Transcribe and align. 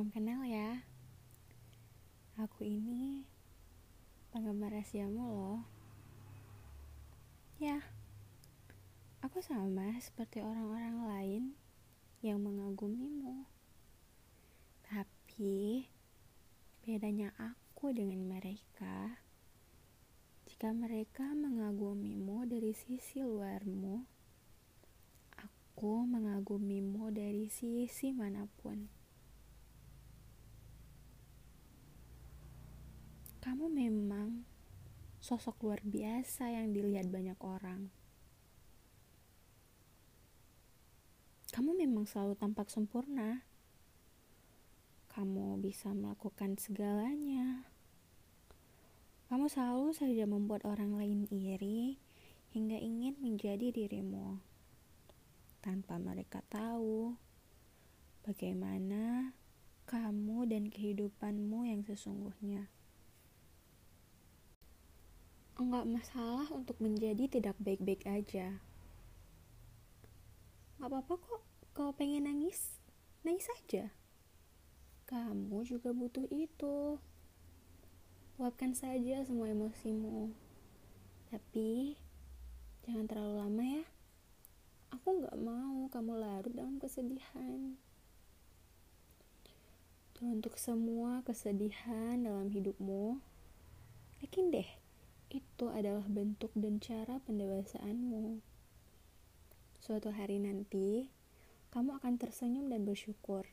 Salam 0.00 0.16
kenal 0.16 0.48
ya. 0.48 0.80
Aku 2.40 2.64
ini 2.64 3.28
penggemar 4.32 4.72
rahasiamu 4.72 5.28
loh. 5.28 5.60
Ya, 7.60 7.84
aku 9.20 9.44
sama 9.44 9.92
seperti 10.00 10.40
orang-orang 10.40 11.04
lain 11.04 11.44
yang 12.24 12.40
mengagumimu. 12.40 13.44
Tapi 14.88 15.84
bedanya 16.80 17.36
aku 17.36 17.92
dengan 17.92 18.24
mereka, 18.24 19.20
jika 20.48 20.72
mereka 20.72 21.28
mengagumimu 21.36 22.48
dari 22.48 22.72
sisi 22.72 23.20
luarmu, 23.20 24.00
aku 25.36 26.08
mengagumimu 26.08 27.12
dari 27.12 27.52
sisi 27.52 28.16
mana 28.16 28.48
pun. 28.64 28.99
Kamu 33.40 33.72
memang 33.72 34.44
sosok 35.16 35.64
luar 35.64 35.80
biasa 35.80 36.52
yang 36.52 36.76
dilihat 36.76 37.08
banyak 37.08 37.40
orang. 37.40 37.88
Kamu 41.48 41.72
memang 41.72 42.04
selalu 42.04 42.36
tampak 42.36 42.68
sempurna. 42.68 43.40
Kamu 45.08 45.56
bisa 45.56 45.88
melakukan 45.96 46.60
segalanya. 46.60 47.64
Kamu 49.32 49.48
selalu 49.48 49.96
saja 49.96 50.28
membuat 50.28 50.68
orang 50.68 51.00
lain 51.00 51.24
iri 51.32 51.96
hingga 52.52 52.76
ingin 52.76 53.16
menjadi 53.24 53.72
dirimu 53.72 54.36
tanpa 55.64 55.96
mereka 55.96 56.44
tahu 56.52 57.16
bagaimana 58.20 59.32
kamu 59.88 60.44
dan 60.44 60.68
kehidupanmu 60.68 61.66
yang 61.66 61.80
sesungguhnya. 61.88 62.68
Enggak 65.60 65.84
masalah 65.84 66.48
untuk 66.56 66.80
menjadi 66.80 67.28
tidak 67.28 67.52
baik-baik 67.60 68.08
aja. 68.08 68.56
Enggak 70.80 70.88
apa-apa 70.88 71.14
kok 71.20 71.42
kalau 71.76 71.92
pengen 71.92 72.24
nangis, 72.24 72.80
nangis 73.20 73.44
aja. 73.60 73.92
Kamu 75.04 75.60
juga 75.68 75.92
butuh 75.92 76.24
itu. 76.32 76.96
Luapkan 78.40 78.72
saja 78.72 79.20
semua 79.20 79.52
emosimu. 79.52 80.32
Tapi 81.28 81.92
jangan 82.88 83.04
terlalu 83.04 83.34
lama 83.36 83.64
ya. 83.84 83.84
Aku 84.96 85.20
nggak 85.20 85.36
mau 85.44 85.92
kamu 85.92 86.24
larut 86.24 86.56
dalam 86.56 86.80
kesedihan. 86.80 87.76
Untuk 90.24 90.56
semua 90.56 91.20
kesedihan 91.20 92.16
dalam 92.16 92.48
hidupmu, 92.48 93.20
yakin 94.24 94.48
deh 94.56 94.79
itu 95.60 95.68
adalah 95.68 96.08
bentuk 96.08 96.48
dan 96.56 96.80
cara 96.80 97.20
pendewasaanmu. 97.28 98.40
Suatu 99.76 100.08
hari 100.08 100.40
nanti, 100.40 101.12
kamu 101.68 102.00
akan 102.00 102.16
tersenyum 102.16 102.72
dan 102.72 102.88
bersyukur. 102.88 103.44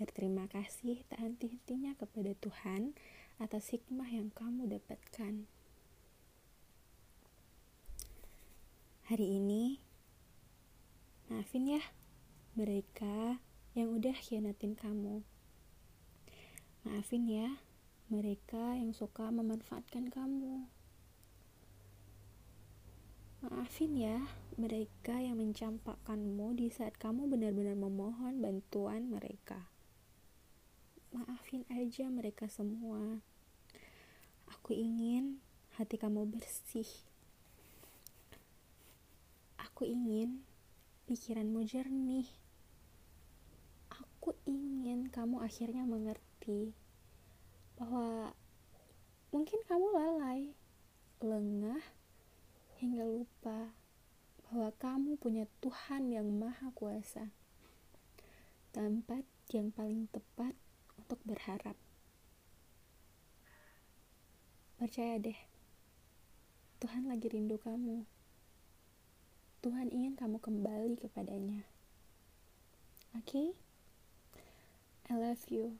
Berterima 0.00 0.48
kasih 0.48 1.04
tak 1.04 1.20
henti-hentinya 1.20 2.00
kepada 2.00 2.32
Tuhan 2.32 2.96
atas 3.36 3.76
hikmah 3.76 4.08
yang 4.08 4.32
kamu 4.32 4.72
dapatkan. 4.72 5.44
Hari 9.12 9.26
ini, 9.28 9.84
maafin 11.28 11.76
ya 11.76 11.84
mereka 12.56 13.36
yang 13.76 13.92
udah 13.92 14.16
khianatin 14.16 14.72
kamu. 14.72 15.20
Maafin 16.88 17.28
ya 17.28 17.60
mereka 18.08 18.80
yang 18.80 18.96
suka 18.96 19.28
memanfaatkan 19.28 20.08
kamu. 20.08 20.77
Maafin 23.38 23.94
ya 23.94 24.18
mereka 24.58 25.14
yang 25.22 25.38
mencampakkanmu 25.38 26.58
di 26.58 26.74
saat 26.74 26.98
kamu 26.98 27.30
benar-benar 27.30 27.78
memohon 27.78 28.42
bantuan 28.42 29.06
mereka. 29.06 29.70
Maafin 31.14 31.62
aja 31.70 32.10
mereka 32.10 32.50
semua. 32.50 33.22
Aku 34.50 34.74
ingin 34.74 35.38
hati 35.78 35.94
kamu 35.94 36.26
bersih. 36.26 36.90
Aku 39.62 39.86
ingin 39.86 40.42
pikiranmu 41.06 41.62
jernih. 41.62 42.26
Aku 43.94 44.34
ingin 44.50 45.14
kamu 45.14 45.38
akhirnya 45.46 45.86
mengerti 45.86 46.74
bahwa 47.78 48.34
mungkin 49.30 49.62
kamu 49.70 49.86
lalai, 49.94 50.07
bahwa 54.58 54.74
kamu 54.82 55.10
punya 55.22 55.46
Tuhan 55.62 56.10
yang 56.10 56.26
Maha 56.34 56.74
Kuasa, 56.74 57.30
tempat 58.74 59.22
yang 59.54 59.70
paling 59.70 60.10
tepat 60.10 60.50
untuk 60.98 61.22
berharap. 61.22 61.78
Percaya 64.74 65.14
deh, 65.22 65.38
Tuhan 66.82 67.06
lagi 67.06 67.30
rindu 67.30 67.54
kamu. 67.62 68.02
Tuhan 69.62 69.94
ingin 69.94 70.18
kamu 70.18 70.42
kembali 70.42 71.06
kepadanya. 71.06 71.62
Oke, 73.14 73.30
okay? 73.30 73.48
I 75.06 75.14
love 75.22 75.46
you. 75.54 75.78